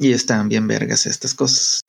[0.00, 1.80] Y están bien vergas estas cosas.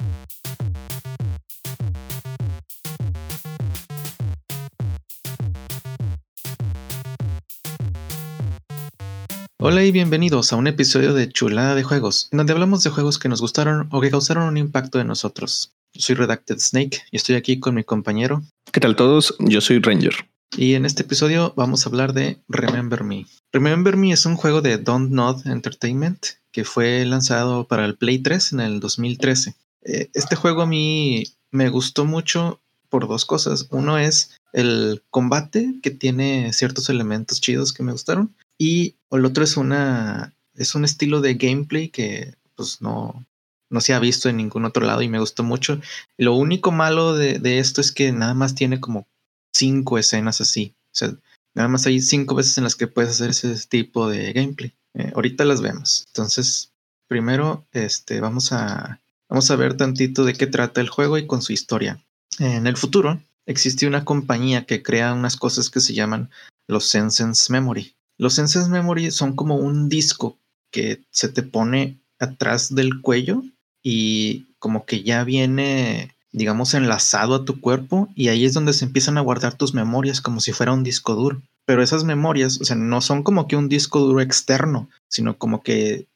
[9.62, 13.30] Hola y bienvenidos a un episodio de Chulada de Juegos, donde hablamos de juegos que
[13.30, 15.74] nos gustaron o que causaron un impacto en nosotros.
[15.94, 18.42] Yo soy Redacted Snake y estoy aquí con mi compañero.
[18.72, 19.36] ¿Qué tal todos?
[19.38, 20.16] Yo soy Ranger.
[20.58, 23.28] Y en este episodio vamos a hablar de Remember Me.
[23.54, 28.20] Remember Me es un juego de Don't Nod Entertainment que fue lanzado para el Play
[28.20, 29.56] 3 en el 2013.
[29.84, 33.68] Eh, este juego a mí me gustó mucho por dos cosas.
[33.70, 39.44] Uno es el combate que tiene ciertos elementos chidos que me gustaron y el otro
[39.44, 43.26] es una es un estilo de gameplay que pues no,
[43.70, 45.80] no se ha visto en ningún otro lado y me gustó mucho.
[46.18, 49.08] Lo único malo de, esto es que nada más tiene como
[49.54, 50.76] cinco escenas así.
[50.88, 51.14] O sea,
[51.54, 54.74] nada más hay cinco veces en las que puedes hacer ese tipo de gameplay.
[54.94, 56.06] Eh, ahorita las vemos.
[56.08, 56.72] Entonces,
[57.08, 61.42] primero, este, vamos a, vamos a ver tantito de qué trata el juego y con
[61.42, 62.04] su historia.
[62.40, 66.30] En el futuro, existe una compañía que crea unas cosas que se llaman
[66.68, 67.96] los Sense Memory.
[68.18, 70.38] Los Senses Memory son como un disco
[70.72, 73.44] que se te pone atrás del cuello
[73.82, 78.86] y como que ya viene, digamos, enlazado a tu cuerpo y ahí es donde se
[78.86, 81.42] empiezan a guardar tus memorias como si fuera un disco duro.
[81.70, 85.62] Pero esas memorias, o sea, no son como que un disco duro externo, sino como
[85.62, 86.08] que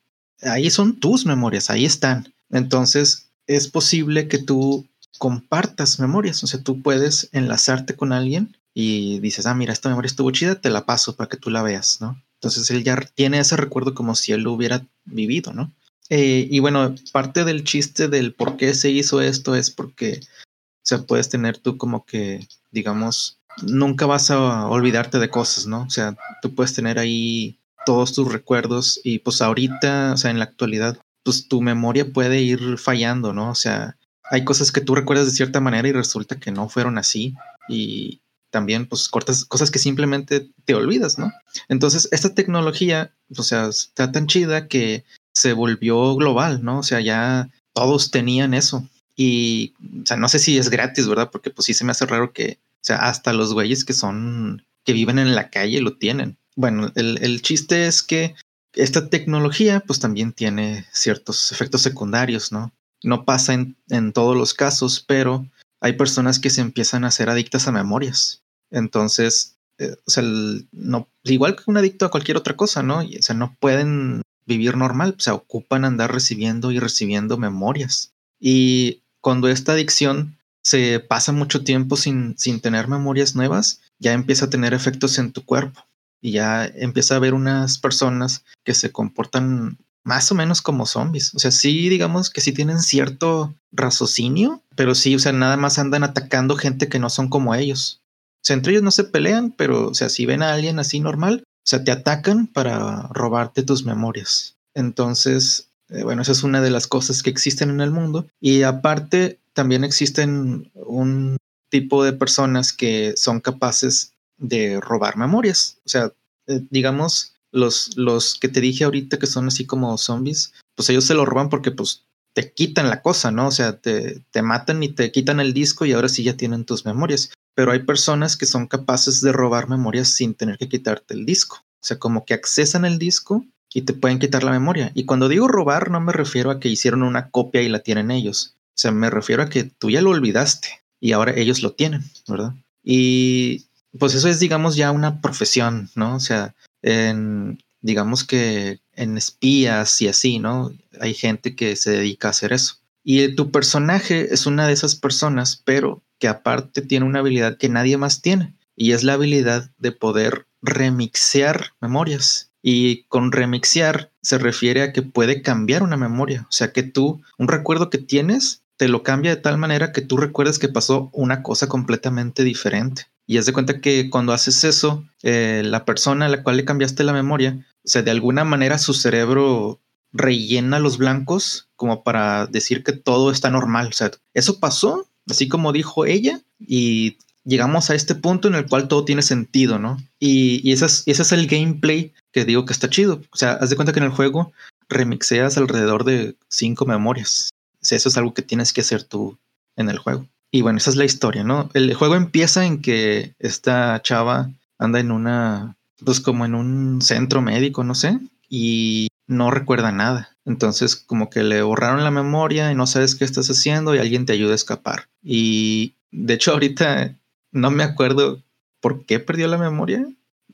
[0.41, 2.33] ahí son tus memorias, ahí están.
[2.49, 4.87] Entonces es posible que tú
[5.19, 10.07] compartas memorias, o sea, tú puedes enlazarte con alguien y dices, ah, mira, esta memoria
[10.07, 12.19] estuvo chida, te la paso para que tú la veas, ¿no?
[12.39, 15.71] Entonces él ya tiene ese recuerdo como si él lo hubiera vivido, ¿no?
[16.09, 20.81] Eh, y bueno, parte del chiste del por qué se hizo esto es porque, o
[20.81, 25.83] sea, puedes tener tú como que, digamos, nunca vas a olvidarte de cosas, ¿no?
[25.83, 30.39] O sea, tú puedes tener ahí todos tus recuerdos y pues ahorita, o sea, en
[30.39, 33.49] la actualidad, pues tu memoria puede ir fallando, ¿no?
[33.49, 33.97] O sea,
[34.31, 37.35] hay cosas que tú recuerdas de cierta manera y resulta que no fueron así
[37.67, 38.21] y,
[38.53, 41.33] también pues cortas cosas que simplemente te olvidas, ¿no?
[41.67, 46.79] Entonces, esta tecnología, o sea, está tan chida que se volvió global, ¿no?
[46.79, 48.87] O sea, ya todos tenían eso.
[49.15, 49.73] Y,
[50.03, 51.31] o sea, no sé si es gratis, ¿verdad?
[51.31, 54.65] Porque pues sí se me hace raro que, o sea, hasta los güeyes que son,
[54.83, 56.37] que viven en la calle lo tienen.
[56.57, 58.35] Bueno, el, el chiste es que
[58.73, 62.73] esta tecnología pues también tiene ciertos efectos secundarios, ¿no?
[63.01, 65.47] No pasa en, en todos los casos, pero
[65.79, 68.43] hay personas que se empiezan a ser adictas a memorias.
[68.69, 70.23] Entonces, eh, o sea,
[70.71, 72.99] no, igual que un adicto a cualquier otra cosa, ¿no?
[72.99, 78.13] o sea, no pueden vivir normal, se ocupan andar recibiendo y recibiendo memorias.
[78.39, 84.45] Y cuando esta adicción se pasa mucho tiempo sin, sin tener memorias nuevas, ya empieza
[84.45, 85.85] a tener efectos en tu cuerpo
[86.21, 91.33] y ya empieza a haber unas personas que se comportan más o menos como zombies.
[91.35, 95.79] O sea, sí, digamos que sí tienen cierto raciocinio, pero sí, o sea, nada más
[95.79, 98.01] andan atacando gente que no son como ellos.
[98.37, 100.99] O sea, entre ellos no se pelean, pero, o sea, si ven a alguien así
[100.99, 104.57] normal, o sea, te atacan para robarte tus memorias.
[104.75, 108.27] Entonces, eh, bueno, esa es una de las cosas que existen en el mundo.
[108.39, 111.37] Y aparte, también existen un
[111.69, 115.77] tipo de personas que son capaces de robar memorias.
[115.85, 116.11] O sea,
[116.47, 121.05] eh, digamos, los, los que te dije ahorita que son así como zombies, pues ellos
[121.05, 123.47] se lo roban porque pues te quitan la cosa, ¿no?
[123.47, 126.65] O sea, te, te matan y te quitan el disco y ahora sí ya tienen
[126.65, 131.13] tus memorias pero hay personas que son capaces de robar memorias sin tener que quitarte
[131.13, 131.57] el disco.
[131.57, 134.91] O sea, como que accesan el disco y te pueden quitar la memoria.
[134.93, 138.11] Y cuando digo robar, no me refiero a que hicieron una copia y la tienen
[138.11, 138.55] ellos.
[138.69, 140.69] O sea, me refiero a que tú ya lo olvidaste
[140.99, 142.53] y ahora ellos lo tienen, ¿verdad?
[142.83, 143.65] Y
[143.97, 146.15] pues eso es, digamos, ya una profesión, ¿no?
[146.15, 150.71] O sea, en, digamos que en espías y así, ¿no?
[150.99, 152.77] Hay gente que se dedica a hacer eso.
[153.03, 157.69] Y tu personaje es una de esas personas, pero que aparte tiene una habilidad que
[157.69, 162.52] nadie más tiene y es la habilidad de poder remixear memorias.
[162.63, 166.47] Y con remixear se refiere a que puede cambiar una memoria.
[166.49, 170.01] O sea que tú, un recuerdo que tienes, te lo cambia de tal manera que
[170.01, 173.07] tú recuerdes que pasó una cosa completamente diferente.
[173.27, 176.65] Y es de cuenta que cuando haces eso, eh, la persona a la cual le
[176.65, 179.79] cambiaste la memoria, o sea, de alguna manera su cerebro
[180.13, 183.87] rellena los blancos como para decir que todo está normal.
[183.87, 188.67] O sea, eso pasó, así como dijo ella, y llegamos a este punto en el
[188.67, 189.97] cual todo tiene sentido, ¿no?
[190.19, 193.21] Y, y ese, es, el gameplay que digo que está chido.
[193.31, 194.51] O sea, haz de cuenta que en el juego
[194.89, 197.49] remixeas alrededor de cinco memorias.
[197.75, 199.37] O eso es algo que tienes que hacer tú
[199.75, 200.27] en el juego.
[200.51, 201.69] Y bueno, esa es la historia, ¿no?
[201.73, 207.41] El juego empieza en que esta chava anda en una, pues como en un centro
[207.41, 208.19] médico, no sé,
[208.49, 210.29] y no recuerda nada.
[210.45, 214.25] Entonces, como que le borraron la memoria y no sabes qué estás haciendo y alguien
[214.25, 215.07] te ayuda a escapar.
[215.23, 217.15] Y de hecho, ahorita
[217.53, 218.43] no me acuerdo
[218.81, 220.05] por qué perdió la memoria.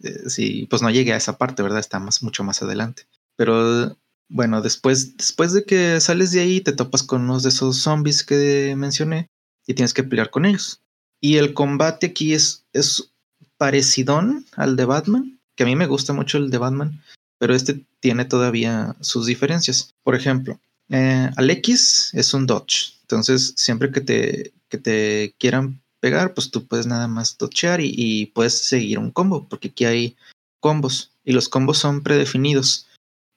[0.04, 1.80] Eh, sí, pues no llegué a esa parte, ¿verdad?
[1.80, 3.08] Está más, mucho más adelante.
[3.36, 3.98] Pero
[4.30, 8.24] bueno, después, después de que sales de ahí, te topas con unos de esos zombies
[8.24, 9.30] que mencioné
[9.66, 10.82] y tienes que pelear con ellos.
[11.20, 13.12] Y el combate aquí es, es
[13.58, 17.02] parecidón al de Batman, que a mí me gusta mucho el de Batman,
[17.40, 19.94] pero este tiene todavía sus diferencias.
[20.04, 20.60] Por ejemplo,
[20.90, 26.52] eh, al X es un dodge, entonces siempre que te, que te quieran pegar, pues
[26.52, 30.16] tú puedes nada más dodgear y, y puedes seguir un combo, porque aquí hay
[30.60, 32.88] combos y los combos son predefinidos.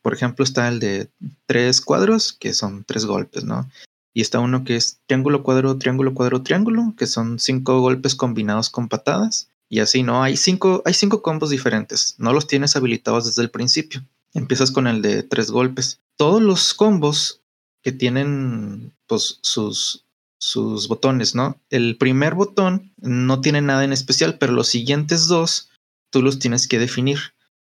[0.03, 1.11] Por ejemplo, está el de
[1.47, 3.71] tres cuadros, que son tres golpes, ¿no?
[4.15, 8.69] Y está uno que es triángulo, cuadro, triángulo, cuadro, triángulo, que son cinco golpes combinados
[8.69, 9.49] con patadas.
[9.69, 10.23] Y así, ¿no?
[10.23, 12.17] Hay cinco, hay cinco combos diferentes.
[12.19, 14.05] No los tienes habilitados desde el principio.
[14.35, 16.01] Empiezas con el de tres golpes.
[16.17, 17.41] Todos los combos
[17.83, 20.02] que tienen pues sus,
[20.43, 21.61] sus botones, ¿no?
[21.71, 25.71] El primer botón no tiene nada en especial, pero los siguientes dos
[26.11, 27.21] tú los tienes que definir.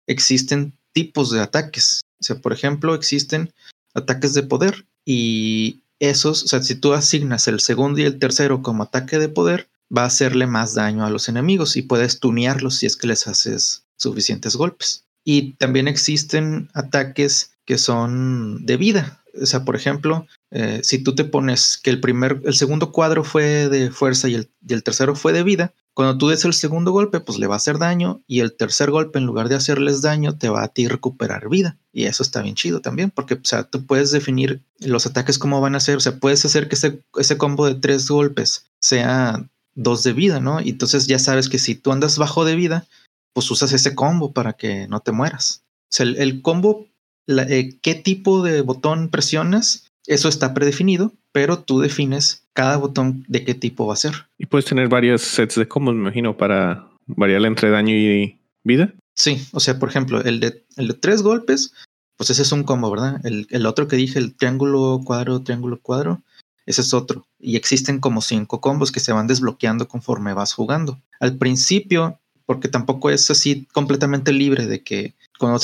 [0.08, 2.02] Existen tipos de ataques.
[2.20, 3.54] O sea, por ejemplo, existen
[3.94, 8.64] ataques de poder y esos, o sea, si tú asignas el segundo y el tercero
[8.64, 12.78] como ataque de poder, va a hacerle más daño a los enemigos y puedes tunearlos
[12.78, 15.06] si es que les haces suficientes golpes.
[15.24, 19.24] Y también existen ataques que son de vida.
[19.40, 20.26] O sea, por ejemplo,
[20.56, 24.36] eh, si tú te pones que el primer, el segundo cuadro fue de fuerza y
[24.36, 27.48] el, y el tercero fue de vida, cuando tú des el segundo golpe, pues le
[27.48, 30.64] va a hacer daño y el tercer golpe, en lugar de hacerles daño, te va
[30.64, 31.78] a ti recuperar vida.
[31.92, 35.62] Y eso está bien chido también, porque, o sea, tú puedes definir los ataques cómo
[35.62, 35.98] van a ser.
[35.98, 40.40] O sea, puedes hacer que ese, ese combo de tres golpes sea dos de vida,
[40.40, 40.62] ¿no?
[40.62, 42.88] Y entonces ya sabes que si tú andas bajo de vida,
[43.34, 45.64] pues usas ese combo para que no te mueras.
[45.66, 46.88] O sea, el, combo,
[47.28, 53.44] eh, qué tipo de botón presionas, eso está predefinido, pero tú defines cada botón de
[53.44, 54.28] qué tipo va a ser.
[54.38, 58.94] Y puedes tener varios sets de combos, me imagino, para variar entre daño y vida.
[59.16, 61.74] Sí, o sea, por ejemplo, el de, el de tres golpes,
[62.18, 63.22] pues ese es un combo, ¿verdad?
[63.26, 66.22] El, el otro que dije, el triángulo, cuadro, triángulo, cuadro,
[66.66, 67.26] ese es otro.
[67.40, 71.02] Y existen como cinco combos que se van desbloqueando conforme vas jugando.
[71.20, 75.60] Al principio, porque tampoco es así completamente libre de que cuando,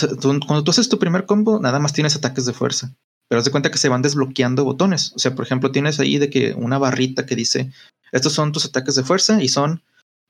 [0.45, 2.93] cuando tú haces tu primer combo, nada más tienes ataques de fuerza.
[3.29, 5.13] Pero haz de cuenta que se van desbloqueando botones.
[5.15, 7.71] O sea, por ejemplo, tienes ahí de que una barrita que dice,
[8.11, 9.83] estos son tus ataques de fuerza y son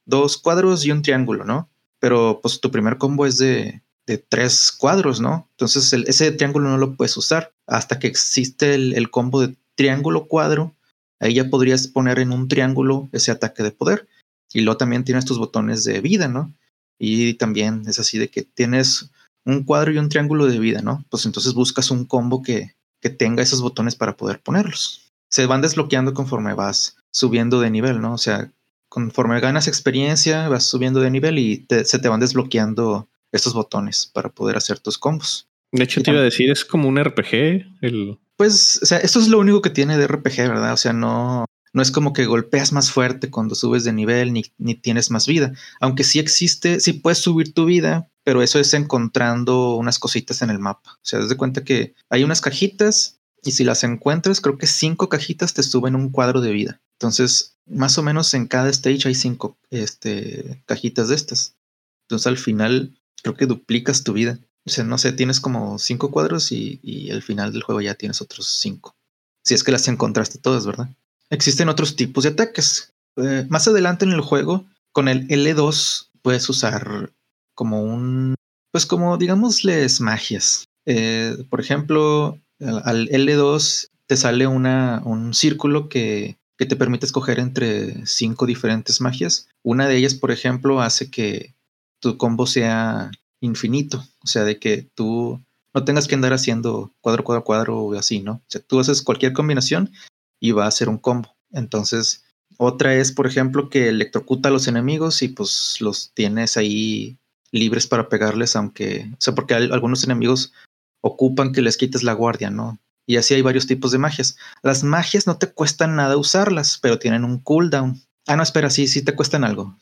[0.06, 1.69] dos cuadros y un triángulo, ¿no?
[2.00, 3.81] Pero pues tu primer combo es de,
[4.28, 5.48] tres cuadros, ¿no?
[5.51, 10.25] Entonces ese triángulo no lo puedes usar hasta que existe el, el combo de triángulo
[10.25, 10.75] cuadro,
[11.19, 14.07] ahí ya podrías poner en un triángulo ese ataque de poder.
[14.52, 16.52] Y luego también tienes tus botones de vida, ¿no?
[16.98, 19.12] Y también es así de que tienes
[19.45, 21.06] un cuadro y un triángulo de vida, ¿no?
[21.10, 25.12] Pues entonces buscas un combo que, que tenga esos botones para poder ponerlos.
[25.30, 28.13] Se van desbloqueando conforme vas subiendo de nivel, ¿no?
[28.13, 28.51] O sea,
[28.90, 34.30] conforme ganas experiencia, vas subiendo de nivel y se te van desbloqueando estos botones para
[34.30, 35.48] poder hacer tus combos.
[35.72, 39.19] De hecho, te iba a decir, es como un RPG, el, pues, o sea, esto
[39.19, 40.72] es lo único que tiene de RPG, ¿verdad?
[40.72, 41.44] O sea, no,
[41.74, 45.27] no es como que golpeas más fuerte cuando subes de nivel ni, ni tienes más
[45.27, 45.54] vida.
[45.80, 50.50] Aunque sí existe, sí puedes subir tu vida, pero eso es encontrando unas cositas en
[50.50, 50.94] el mapa.
[50.94, 54.68] O sea, das de cuenta que hay unas cajitas y si las encuentras, creo que
[54.68, 56.81] cinco cajitas te suben un cuadro de vida.
[56.99, 61.56] Entonces, más o menos en cada stage hay cinco este, cajitas de estas.
[62.04, 64.40] Entonces, al final, creo que duplicas tu vida.
[64.66, 68.21] O sea, no sé, tienes como cinco cuadros y, al final del juego ya tienes
[68.21, 68.95] otros cinco.
[69.44, 70.90] Si es que las encontraste todas, ¿verdad?
[71.30, 72.94] Existen otros tipos de ataques.
[73.18, 77.12] Eh, más adelante en el juego, con el L2 puedes usar
[77.54, 78.36] como un,
[78.71, 80.66] pues como digámosles magias.
[80.86, 88.06] Eh, por ejemplo, al L2 te sale un círculo que, que te permite escoger entre
[88.06, 89.48] cinco diferentes magias.
[89.64, 91.54] Una de ellas, por ejemplo, hace que
[92.02, 95.42] tu combo sea infinito, o sea, de que tú
[95.74, 98.33] no tengas que andar haciendo cuadro, cuadro, cuadro o así, ¿no?
[98.33, 99.92] O sea, tú haces cualquier combinación
[100.40, 101.36] y va a ser un combo.
[101.52, 102.26] Entonces,
[102.58, 107.18] otra es, por ejemplo, que electrocuta a los enemigos y pues los tienes ahí
[107.52, 110.54] libres para pegarles, aunque, o sea, porque algunos enemigos
[111.02, 112.80] ocupan que les quites la guardia, ¿no?
[113.08, 114.38] Y así hay varios tipos de magias.
[114.62, 118.00] Las magias no te cuestan nada usarlas, pero tienen un cooldown.
[118.28, 119.76] Ah, no, espera, sí, sí te cuestan algo.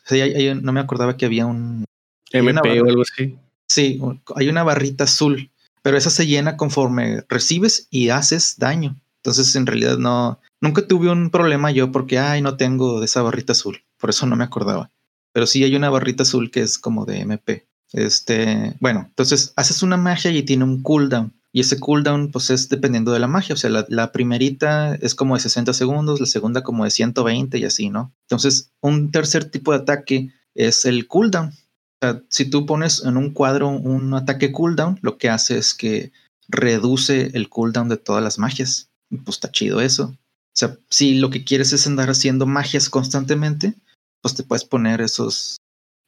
[0.62, 1.84] no me acordaba que había un...
[2.32, 3.38] MP o algo así.
[3.68, 4.00] Sí,
[4.36, 8.96] hay una barrita azul, pero esa se llena conforme recibes y haces daño.
[9.18, 13.22] Entonces, en realidad no, nunca tuve un problema yo porque, ay, no tengo de esa
[13.22, 13.84] barrita azul.
[14.00, 14.92] Por eso no me acordaba.
[15.34, 17.68] Pero sí hay una barrita azul que es como de MP.
[17.94, 21.34] Este, bueno, entonces haces una magia y tiene un cooldown.
[21.54, 23.54] Y ese cooldown, pues es dependiendo de la magia.
[23.54, 27.66] O sea, la, primerita es como de 60 segundos, la segunda como de 120 y
[27.66, 28.14] así, ¿no?
[28.30, 31.48] Entonces, un tercer tipo de ataque es el cooldown.
[31.48, 35.74] O sea, si tú pones en un cuadro un ataque cooldown, lo que hace es
[35.74, 36.12] que
[36.48, 38.92] reduce el cooldown de todas las magias.
[39.10, 40.16] Pues está chido eso.
[40.58, 43.76] O sea, si lo que quieres es andar haciendo magias constantemente,
[44.24, 45.58] pues te puedes poner esos,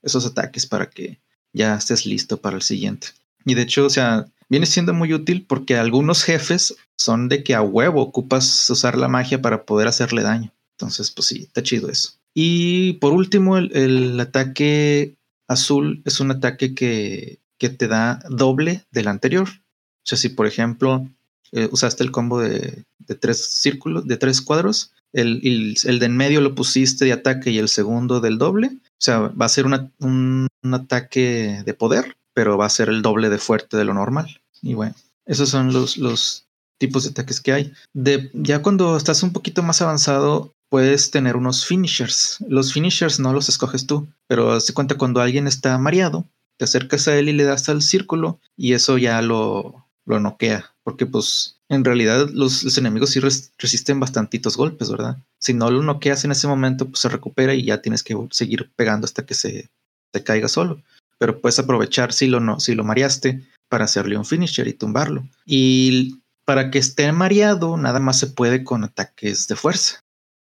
[0.01, 1.19] esos ataques para que
[1.53, 3.09] ya estés listo para el siguiente.
[3.45, 7.53] Y de hecho, o sea, viene siendo muy útil porque algunos jefes son de que
[7.53, 10.51] a huevo ocupas usar la magia para poder hacerle daño.
[10.79, 12.13] Entonces, pues sí, está chido eso.
[12.33, 15.15] Y por último, el, ataque
[15.47, 19.47] azul es un ataque que, que, te da doble del anterior.
[19.47, 21.07] O sea, si por ejemplo
[21.51, 22.85] eh, usaste el combo de,
[23.19, 27.57] tres círculos, de tres cuadros, el, el, de en medio lo pusiste de ataque y
[27.57, 28.67] el segundo del doble.
[28.73, 33.01] O sea, va a ser un, un ataque de poder, pero va a ser el
[33.01, 34.41] doble de fuerte de lo normal.
[34.61, 36.45] Y bueno, esos son los, los
[36.79, 37.73] tipos de ataques que hay.
[37.93, 42.37] De, ya cuando estás un poquito más avanzado, puedes tener unos finishers.
[42.47, 46.27] Los finishers no los escoges tú, pero se cuenta cuando alguien está mareado,
[46.57, 50.73] te acercas a él y le das al círculo y eso ya lo, lo noquea,
[50.83, 55.17] porque pues en realidad los, enemigos sí resisten bastantitos golpes, ¿verdad?
[55.39, 58.71] Si no lo noqueas en ese momento, pues se recupera y ya tienes que seguir
[58.75, 59.69] pegando hasta que se,
[60.11, 60.81] se caiga solo.
[61.19, 65.27] Pero puedes aprovechar si lo, no, si lo mareaste para hacerle un finisher y tumbarlo.
[65.45, 69.99] Y para que esté mareado, nada más se puede con ataques de fuerza.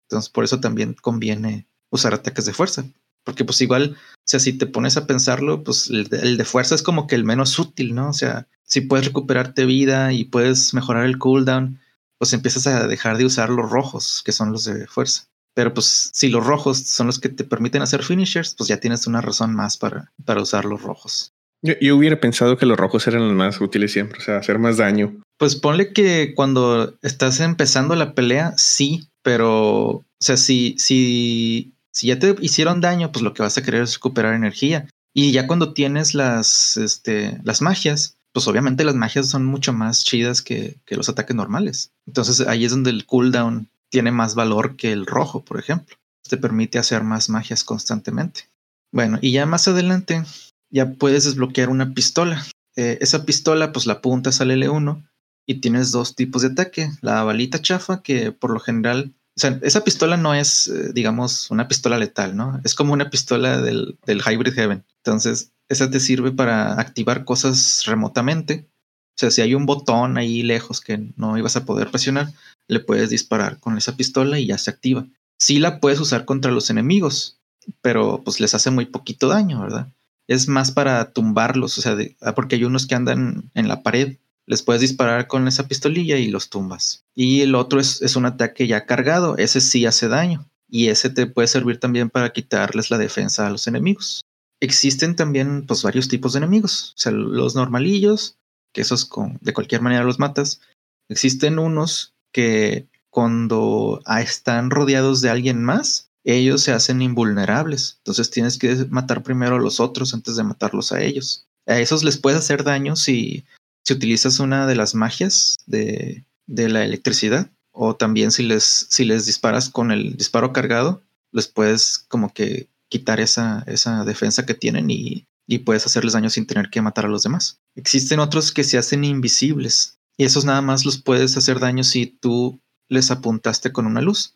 [0.09, 2.85] Entonces, por eso también conviene usar ataques de fuerza.
[3.25, 6.83] Porque pues igual, o sea, si te pones a pensarlo, pues el de, fuerza es
[6.85, 8.11] como que el menos útil, ¿no?
[8.11, 11.81] O sea, si puedes recuperarte vida y puedes mejorar el cooldown,
[12.19, 15.25] pues empiezas a dejar de usar los rojos, que son los de fuerza.
[15.55, 19.07] Pero pues si los rojos son los que te permiten hacer finishers, pues ya tienes
[19.07, 21.33] una razón más para, para usar los rojos.
[21.63, 24.77] Yo, hubiera pensado que los rojos eran los más útiles siempre, o sea, hacer más
[24.77, 25.21] daño.
[25.39, 32.09] Pues ponle que cuando estás empezando la pelea, sí, pero, o sea, si, si, si
[32.09, 34.89] ya te hicieron daño, pues lo que vas a querer es recuperar energía.
[35.15, 40.05] Y ya cuando tienes las, este, las magias, pues obviamente las magias son mucho más
[40.05, 41.93] chidas que, los ataques normales.
[42.07, 45.97] Entonces ahí es donde el cooldown tiene más valor que el rojo, por ejemplo.
[46.29, 48.51] Te permite hacer más magias constantemente.
[48.93, 50.23] Bueno, y ya más adelante
[50.69, 52.45] ya puedes desbloquear una pistola.
[52.77, 55.09] Eh, esa pistola, pues la apuntas al L1
[55.47, 56.91] y tienes dos tipos de ataque.
[57.01, 61.51] La balita chafa, que por lo general, o sea, esa pistola no es, eh, digamos,
[61.51, 62.59] una pistola letal, ¿no?
[62.65, 64.85] Es como una pistola del, del Hybrid Heaven.
[65.05, 68.67] Entonces, esa te sirve para activar cosas remotamente.
[69.11, 72.33] O sea, si hay un botón ahí lejos que no ibas a poder presionar,
[72.67, 75.07] le puedes disparar con esa pistola y ya se activa.
[75.39, 77.39] Sí la puedes usar contra los enemigos,
[77.83, 79.93] pero pues les hace muy poquito daño, ¿verdad?
[80.29, 84.17] Es más para tumbarlos, o sea, ah, porque hay unos que andan en la pared
[84.47, 87.05] les puedes disparar con esa pistolilla y los tumbas.
[87.15, 90.49] Y el otro es, un ataque ya cargado, ese sí hace daño.
[90.69, 94.23] Y ese te puede servir también para quitarles la defensa a los enemigos.
[94.61, 96.95] Existen también pues varios tipos de enemigos.
[96.97, 98.39] O sea, los normalillos,
[98.73, 100.61] que esos con, de cualquier manera los matas.
[101.09, 107.97] Existen unos que cuando están rodeados de alguien más, ellos se hacen invulnerables.
[107.99, 111.47] Entonces tienes que matar primero a los otros antes de matarlos a ellos.
[111.67, 113.45] A esos les puedes hacer daño si
[113.87, 119.27] si utilizas una de las magias de, la electricidad o también si les, si les
[119.27, 124.91] disparas con el disparo cargado, les puedes como que quitar esa, esa defensa que tienen
[124.91, 127.61] y, y puedes hacerles daño sin tener que matar a los demás.
[127.77, 132.07] Existen otros que se hacen invisibles y esos nada más los puedes hacer daño si
[132.07, 134.35] tú les apuntaste con una luz.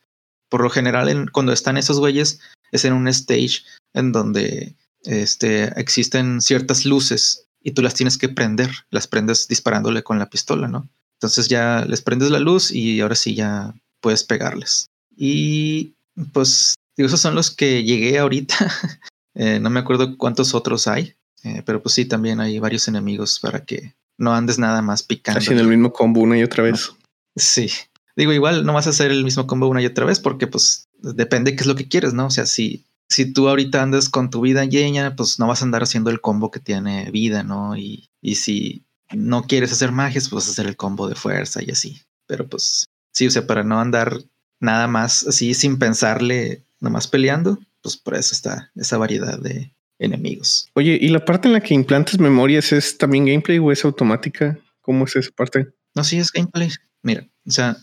[0.48, 2.38] Por lo general, cuando están esos güeyes,
[2.70, 3.64] es en un stage
[3.94, 10.02] en donde este, existen ciertas luces y tú las tienes que prender, las prendes disparándole
[10.02, 10.88] con la pistola, ¿no?
[11.14, 14.86] Entonces ya les prendes la luz y ahora sí ya puedes pegarles.
[15.16, 15.92] Y
[16.32, 18.56] pues digo, esos son los que llegué ahorita.
[19.34, 21.14] Eh, no me acuerdo cuántos otros hay,
[21.44, 25.38] eh, pero pues sí, también hay varios enemigos para que no andes nada más picando.
[25.38, 26.92] Haciendo el mismo combo una y otra vez.
[27.36, 27.70] Sí.
[28.16, 30.88] Digo, igual no vas a hacer el mismo combo una y otra vez porque pues
[30.98, 32.26] depende qué es lo que quieres, ¿no?
[32.26, 35.64] O sea, si si tú ahorita andas con tu vida llena, pues no vas a
[35.64, 37.76] andar haciendo el combo que tiene vida, ¿no?
[37.76, 42.00] Y, y si no quieres hacer magias, pues hacer el combo de fuerza y así.
[42.26, 44.16] Pero pues sí, o sea, para no andar
[44.60, 50.68] nada más así sin pensarle, nomás peleando, pues por eso está esa variedad de enemigos.
[50.74, 54.58] Oye, ¿y la parte en la que implantas memorias es también gameplay o es automática?
[54.82, 55.72] ¿Cómo es esa parte?
[55.94, 56.70] No, sí, es gameplay.
[57.02, 57.76] Mira, o sea,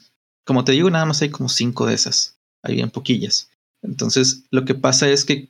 [0.46, 2.38] como te digo, nada más hay como cinco de esas.
[2.63, 3.50] Hay bien poquillas.
[3.81, 5.50] Entonces, lo que pasa es que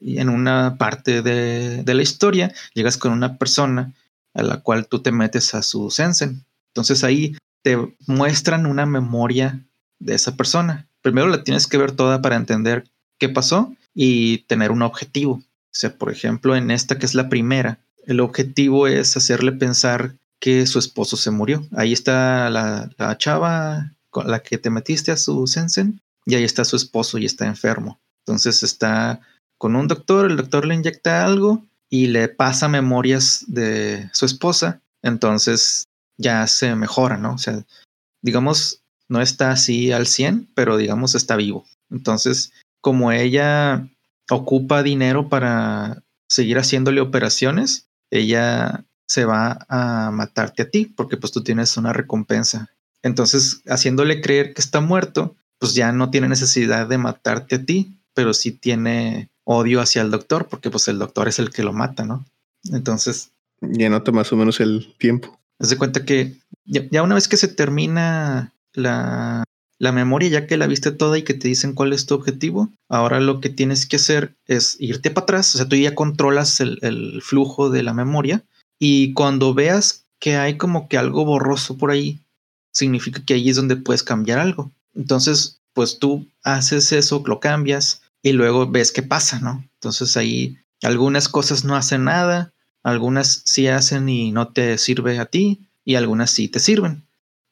[0.00, 3.92] en una parte de, la historia llegas con una persona
[4.34, 6.44] a la cual tú te metes a su sensen.
[6.72, 9.64] Entonces ahí te muestran una memoria
[9.98, 10.86] de esa persona.
[11.02, 12.84] Primero la tienes que ver toda para entender
[13.18, 15.34] qué pasó y tener un objetivo.
[15.34, 20.16] O sea, por ejemplo, en esta que es la primera, el objetivo es hacerle pensar
[20.40, 21.66] que su esposo se murió.
[21.72, 26.44] Ahí está la, la chava con la que te metiste a su sensen y ahí
[26.44, 28.00] está su esposo y está enfermo.
[28.26, 29.20] Entonces está
[29.58, 34.82] con un doctor, el doctor le inyecta algo y le pasa memorias de su esposa,
[35.02, 37.34] entonces ya se mejora, ¿no?
[37.34, 37.64] O sea,
[38.22, 41.66] digamos, no está así al 100, pero digamos está vivo.
[41.90, 43.88] Entonces, como ella
[44.30, 51.32] ocupa dinero para seguir haciéndole operaciones, ella se va a matarte a ti porque pues
[51.32, 52.70] tú tienes una recompensa.
[53.02, 57.96] Entonces, haciéndole creer que está muerto, pues ya no tiene necesidad de matarte a ti,
[58.14, 61.72] pero sí tiene odio hacia el doctor porque pues el doctor es el que lo
[61.72, 62.24] mata, ¿no?
[62.72, 63.30] Entonces...
[63.60, 65.38] Ya nota más o menos el tiempo.
[65.58, 66.34] Haz de cuenta que
[66.64, 69.44] ya, una vez que se termina la,
[69.78, 72.70] la memoria, ya que la viste toda y que te dicen cuál es tu objetivo,
[72.88, 76.60] ahora lo que tienes que hacer es irte para atrás, o sea, tú ya controlas
[76.60, 78.42] el, el flujo de la memoria
[78.78, 82.20] y cuando veas que hay como que algo borroso por ahí,
[82.72, 84.70] significa que ahí es donde puedes cambiar algo.
[84.94, 89.64] Entonces, pues tú haces eso, lo cambias y luego ves qué pasa, ¿no?
[89.74, 95.26] Entonces ahí algunas cosas no hacen nada, algunas sí hacen y no te sirve a
[95.26, 97.02] ti y algunas sí te sirven.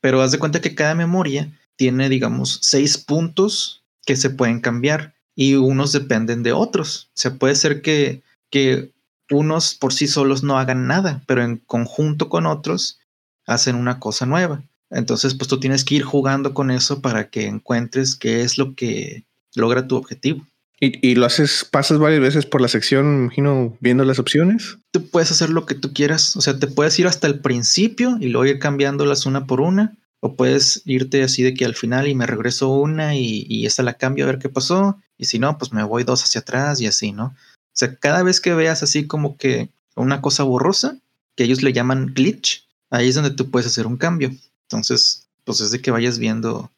[0.00, 5.14] Pero haz de cuenta que cada memoria tiene, digamos, seis puntos que se pueden cambiar
[5.34, 7.08] y unos dependen de otros.
[7.08, 8.92] O sea, puede ser que, que
[9.30, 12.98] unos por sí solos no hagan nada, pero en conjunto con otros
[13.46, 14.62] hacen una cosa nueva.
[14.92, 18.74] Entonces, pues tú tienes que ir jugando con eso para que encuentres qué es lo
[18.74, 20.46] que logra tu objetivo.
[20.84, 24.78] ¿Y, lo haces, pasas varias veces por la sección, imagino, viendo las opciones?
[24.90, 26.34] Tú puedes hacer lo que tú quieras.
[26.34, 29.96] O sea, te puedes ir hasta el principio y luego ir cambiándolas una por una.
[30.18, 33.84] O puedes irte así de que al final y me regreso una y, y esta
[33.84, 34.98] la cambio a ver qué pasó.
[35.16, 37.26] Y si no, pues me voy dos hacia atrás y así, ¿no?
[37.26, 40.98] O sea, cada vez que veas así como que una cosa borrosa,
[41.36, 44.32] que ellos le llaman glitch, ahí es donde tú puedes hacer un cambio.
[44.72, 46.70] Entonces, pues es de que vayas viendo.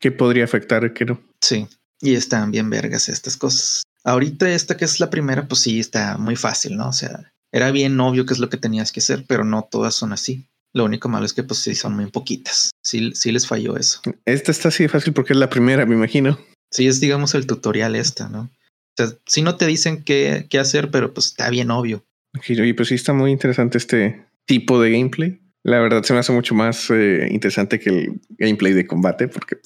[0.00, 0.94] ¿Qué podría afectar?
[0.94, 1.20] ¿Qué no?
[1.42, 1.66] Sí.
[2.00, 3.82] Y están bien vergas estas cosas.
[4.02, 6.88] Ahorita esta que es la primera, pues sí, está muy fácil, ¿no?
[6.88, 9.94] O sea, era bien obvio qué es lo que tenías que hacer, pero no todas
[9.94, 10.46] son así.
[10.72, 12.70] Lo único malo es que pues sí son muy poquitas.
[12.82, 14.00] Sí, sí les falló eso.
[14.24, 16.38] Esta está así fácil porque es la primera, me imagino.
[16.70, 18.40] Sí, es digamos el tutorial esta, ¿no?
[18.40, 22.04] O sea, sí no te dicen qué, qué hacer, pero pues está bien obvio.
[22.36, 25.40] Ok, y pues sí está muy interesante este tipo de gameplay.
[25.64, 29.56] La verdad se me hace mucho más eh, interesante que el gameplay de combate, porque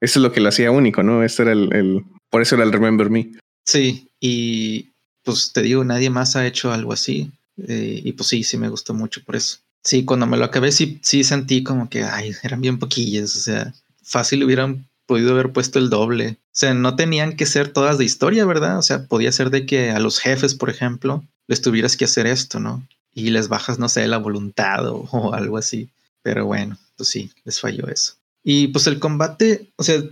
[0.00, 1.24] eso es lo que lo hacía único, ¿no?
[1.24, 3.32] Este era el, por eso era el Remember Me.
[3.64, 4.90] Sí, y
[5.24, 7.32] pues te digo, nadie más ha hecho algo así.
[7.66, 9.58] Eh, y pues sí, sí me gustó mucho por eso.
[9.82, 13.34] Sí, cuando me lo acabé, sí, sí sentí como que, ay, eran bien poquillas.
[13.34, 16.36] O sea, fácil hubieran podido haber puesto el doble.
[16.38, 18.78] O sea, no tenían que ser todas de historia, ¿verdad?
[18.78, 22.26] O sea, podía ser de que a los jefes, por ejemplo, les tuvieras que hacer
[22.26, 22.86] esto, ¿no?
[23.16, 25.90] Y les bajas, no sé, la voluntad o, algo así.
[26.22, 28.14] Pero bueno, pues sí, les falló eso.
[28.44, 30.02] Y pues el combate, o sea,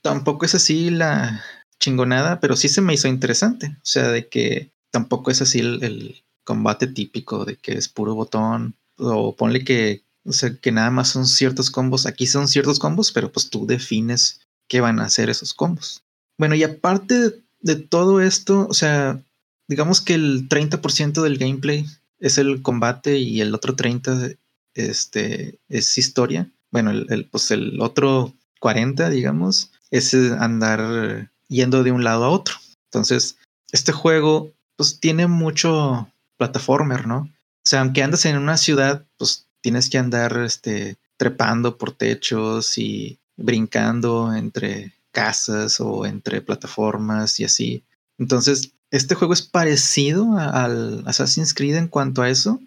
[0.00, 1.44] tampoco es así la
[1.80, 3.76] chingonada, pero sí se me hizo interesante.
[3.78, 8.74] O sea, de que tampoco es así el, combate típico de que es puro botón.
[8.96, 12.06] O ponle que, o sea, que nada más son ciertos combos.
[12.06, 16.04] Aquí son ciertos combos, pero pues tú defines qué van a hacer esos combos.
[16.38, 19.20] Bueno, y aparte de todo esto, o sea,
[19.66, 21.84] digamos que el 30% del gameplay
[22.18, 24.30] es el combate y el otro 30
[24.74, 26.50] este, es historia.
[26.70, 32.54] Bueno, el, pues el otro 40, digamos, es andar yendo de un lado a otro.
[32.90, 33.38] Entonces,
[33.72, 37.18] este juego pues tiene mucho plataformer, ¿no?
[37.18, 42.78] O sea, aunque andas en una ciudad, pues tienes que andar este, trepando por techos
[42.78, 47.84] y brincando entre casas o entre plataformas y así.
[48.18, 52.60] Entonces, este juego es parecido al Assassin's Creed en cuanto a eso.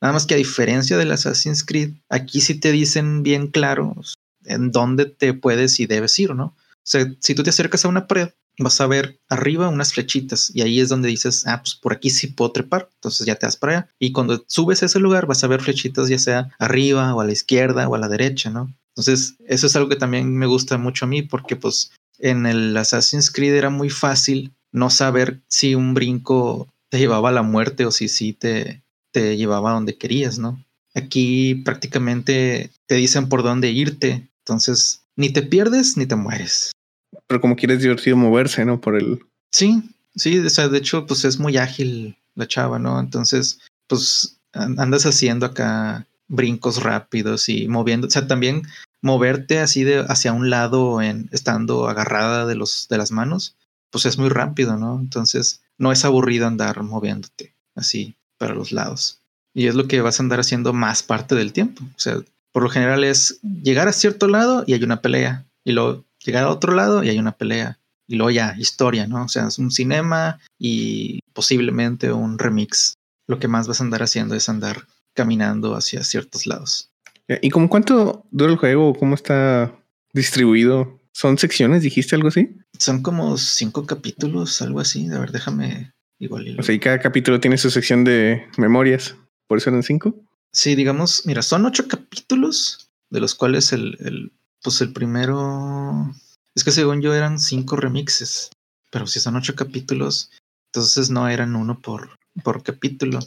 [0.00, 3.94] Nada más que a diferencia del Assassin's Creed, aquí sí te dicen bien claro
[4.44, 6.46] en dónde te puedes y debes ir, ¿no?
[6.46, 10.50] O sea, si tú te acercas a una pared, vas a ver arriba unas flechitas
[10.54, 13.46] y ahí es donde dices, ah, pues por aquí sí puedo trepar, entonces ya te
[13.46, 13.88] vas para allá.
[13.98, 17.24] Y cuando subes a ese lugar vas a ver flechitas ya sea arriba o a
[17.24, 18.74] la izquierda o a la derecha, ¿no?
[18.88, 22.76] Entonces, eso es algo que también me gusta mucho a mí porque pues en el
[22.76, 27.86] Assassin's Creed era muy fácil no saber si un brinco te llevaba a la muerte
[27.86, 28.82] o si sí te,
[29.12, 30.64] te llevaba a donde querías, ¿no?
[30.94, 36.72] Aquí prácticamente te dicen por dónde irte, entonces ni te pierdes ni te mueres.
[37.26, 38.80] Pero como quieres divertido moverse, ¿no?
[38.80, 39.20] Por el...
[39.50, 39.82] Sí,
[40.14, 42.98] sí, o sea, de hecho, pues es muy ágil la chava, ¿no?
[43.00, 48.62] Entonces, pues andas haciendo acá brincos rápidos y moviendo, o sea, también
[49.02, 53.56] moverte así de hacia un lado en estando agarrada de los de las manos,
[53.92, 54.98] pues es muy rápido, ¿no?
[54.98, 59.20] Entonces, no es aburrido andar moviéndote así para los lados.
[59.54, 61.84] Y es lo que vas a andar haciendo más parte del tiempo.
[61.84, 62.16] O sea,
[62.52, 65.44] por lo general es llegar a cierto lado y hay una pelea.
[65.62, 67.78] Y luego llegar a otro lado y hay una pelea.
[68.08, 69.24] Y luego ya, historia, ¿no?
[69.24, 72.94] O sea, es un cinema y posiblemente un remix.
[73.28, 76.90] Lo que más vas a andar haciendo es andar caminando hacia ciertos lados.
[77.28, 78.94] ¿Y como cuánto dura el juego?
[78.94, 79.72] ¿Cómo está
[80.12, 80.98] distribuido?
[81.12, 81.82] ¿Son secciones?
[81.82, 82.56] ¿Dijiste algo así?
[82.82, 85.06] Son como cinco capítulos, algo así.
[85.06, 86.58] A ver, déjame igual.
[86.58, 89.14] O sea, y cada capítulo tiene su sección de memorias.
[89.46, 90.16] ¿Por eso eran cinco?
[90.52, 94.32] Sí, digamos, mira, son ocho capítulos, de los cuales el, el,
[94.64, 96.12] pues el primero,
[96.56, 98.50] es que según yo eran cinco remixes,
[98.90, 100.32] pero si son ocho capítulos,
[100.72, 103.20] entonces no eran uno por, por capítulo.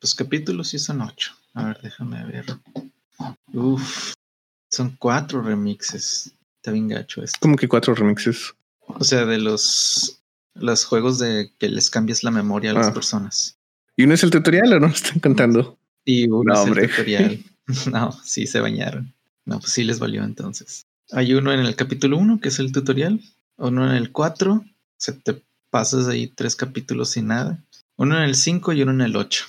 [0.00, 1.34] Pues capítulos sí son ocho.
[1.52, 2.46] A ver, déjame ver.
[3.52, 4.14] Uf,
[4.70, 6.32] son cuatro remixes.
[6.56, 7.38] Está bien gacho esto.
[7.42, 8.54] ¿Cómo que cuatro remixes?
[8.86, 10.20] O sea, de los,
[10.54, 12.94] los juegos de que les cambias la memoria a las Ah.
[12.94, 13.58] personas.
[13.96, 15.78] ¿Y uno es el tutorial o no están contando?
[16.04, 17.44] Y uno No, es el tutorial.
[17.92, 19.12] no, sí se bañaron.
[19.44, 20.86] No, pues sí les valió entonces.
[21.12, 23.20] Hay uno en el capítulo 1, que es el tutorial.
[23.56, 24.64] Uno en el 4.
[24.98, 27.62] Se te pasas ahí tres capítulos sin nada.
[27.96, 29.44] Uno en el 5 y uno en el 8.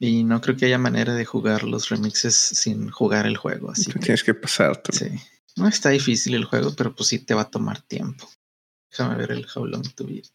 [0.00, 3.70] Y no creo que haya manera de jugar los remixes sin jugar el juego.
[3.70, 4.80] Así que, Tienes que pasar.
[4.90, 5.06] sí.
[5.54, 8.26] No está difícil el juego, pero pues sí te va a tomar tiempo.
[8.92, 10.26] Déjame ver el How Long to Beat.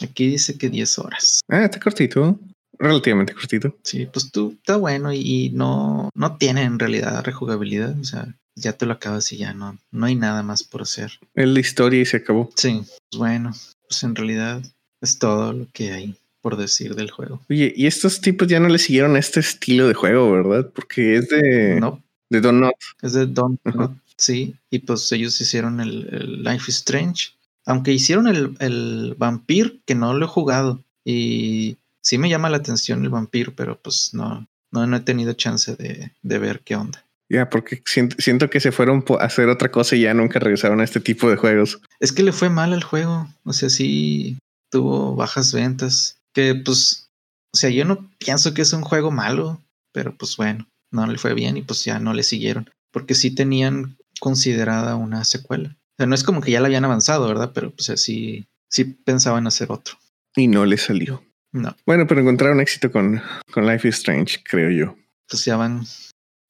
[0.00, 1.40] Aquí dice que 10 horas.
[1.48, 2.38] Ah, está cortito.
[2.78, 3.76] Relativamente cortito.
[3.84, 7.98] Sí, pues tú está bueno y, y no, no tiene en realidad rejugabilidad.
[8.00, 11.12] O sea, ya te lo acabas y ya no, no hay nada más por hacer.
[11.34, 12.50] Es la historia y se acabó.
[12.56, 13.52] Sí, pues bueno,
[13.86, 14.62] pues en realidad
[15.02, 17.42] es todo lo que hay por decir del juego.
[17.50, 20.70] Oye, y estos tipos ya no le siguieron este estilo de juego, ¿verdad?
[20.74, 22.72] Porque es de, No, de Don Not.
[23.02, 23.58] es de Don.
[23.64, 23.94] Ajá.
[24.16, 27.32] Sí, y pues ellos hicieron el, el Life is Strange.
[27.66, 30.82] Aunque hicieron el, el Vampir, que no lo he jugado.
[31.04, 35.32] Y sí me llama la atención el Vampir, pero pues no, no, no he tenido
[35.34, 37.04] chance de, de ver qué onda.
[37.30, 40.80] Ya, porque siento, siento que se fueron a hacer otra cosa y ya nunca regresaron
[40.80, 41.80] a este tipo de juegos.
[42.00, 43.28] Es que le fue mal al juego.
[43.44, 44.36] O sea, sí
[44.68, 46.18] tuvo bajas ventas.
[46.32, 47.08] Que pues,
[47.54, 51.18] o sea, yo no pienso que es un juego malo, pero pues bueno, no le
[51.18, 52.68] fue bien y pues ya no le siguieron.
[52.90, 55.76] Porque sí tenían considerada una secuela.
[56.00, 57.52] O sea, no es como que ya la habían avanzado, ¿verdad?
[57.54, 59.96] Pero pues sí, sí pensaban hacer otro.
[60.34, 61.22] Y no le salió.
[61.52, 63.20] No, Bueno, pero encontraron éxito con,
[63.52, 64.96] con Life is Strange, creo yo.
[65.28, 65.84] pues ya van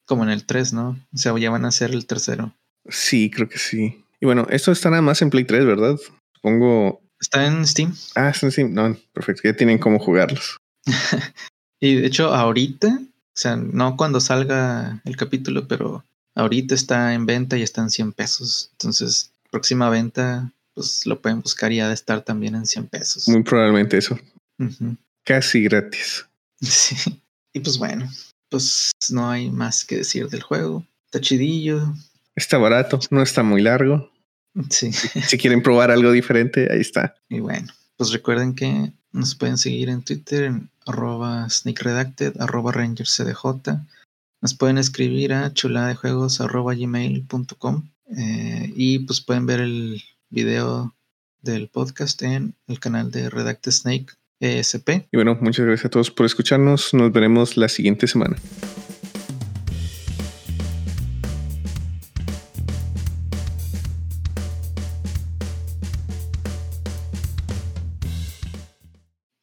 [0.05, 0.89] como en el 3, ¿no?
[1.13, 2.55] O sea, ya van a ser el tercero.
[2.87, 4.05] Sí, creo que sí.
[4.21, 5.97] Y bueno, esto está nada más en Play 3, ¿verdad?
[6.35, 7.01] Supongo.
[7.19, 7.93] Está en Steam.
[8.15, 8.63] Ah, sí, sí.
[8.63, 9.41] No, perfecto.
[9.43, 10.57] Ya tienen cómo jugarlos.
[11.83, 16.03] Y de hecho, ahorita, o sea, no cuando salga el capítulo, pero
[16.35, 18.69] ahorita está en venta y está en 100 pesos.
[18.73, 23.27] Entonces, próxima venta, pues lo pueden buscar y ha de estar también en 100 pesos.
[23.27, 24.17] Muy probablemente eso.
[25.23, 26.25] Casi gratis.
[26.63, 26.95] Sí.
[27.53, 28.07] Y pues bueno,
[28.49, 30.85] pues no hay más que decir del juego.
[31.05, 31.81] Está chidillo.
[32.35, 34.11] Está barato, no está muy largo.
[34.69, 34.91] Sí.
[34.91, 37.15] Si quieren probar algo diferente, ahí está.
[37.29, 43.45] Y bueno, pues recuerden que nos pueden seguir en Twitter en arroba sneakredacted, arroba rangercdj.
[44.41, 50.95] Nos pueden escribir a chuladejuegos arroba gmail.com eh, y pues pueden ver el video
[51.41, 54.07] del podcast en el canal de Redacted Snake
[54.39, 55.07] ESP.
[55.11, 56.93] Y bueno, muchas gracias a todos por escucharnos.
[56.93, 58.37] Nos veremos la siguiente semana.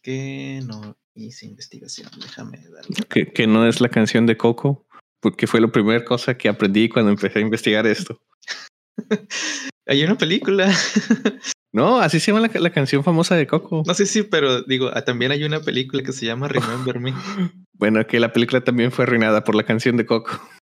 [0.03, 2.97] Que no hice investigación, déjame darle.
[3.09, 4.88] Que, que no es la canción de Coco,
[5.21, 8.21] porque fue la primera cosa que aprendí cuando empecé a investigar esto.
[9.87, 10.73] Hay una película.
[11.71, 13.83] No, así se llama la, la canción famosa de Coco.
[13.87, 17.13] No sé si, pero digo, ah, también hay una película que se llama Remember Me.
[17.75, 20.33] Bueno, que la película también fue arruinada por la canción de Coco.